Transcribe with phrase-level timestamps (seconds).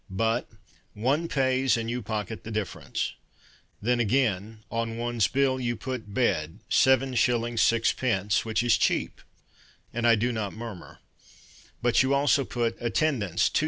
[0.09, 0.49] But
[0.95, 3.13] One pays, And you pocket the difference.
[3.83, 7.13] Then, again, on one's bill You put Bed, 7s.
[7.13, 8.43] 6d.
[8.43, 9.21] Which is cheap;
[9.93, 10.97] And I do not murmur;
[11.83, 13.59] But you also put Attendance, 2s.